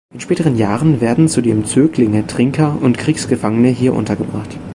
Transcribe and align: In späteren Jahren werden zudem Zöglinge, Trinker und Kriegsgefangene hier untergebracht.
In 0.11 0.19
späteren 0.19 0.55
Jahren 0.57 0.99
werden 0.99 1.27
zudem 1.27 1.63
Zöglinge, 1.63 2.25
Trinker 2.25 2.75
und 2.81 2.97
Kriegsgefangene 2.97 3.67
hier 3.69 3.93
untergebracht. 3.93 4.57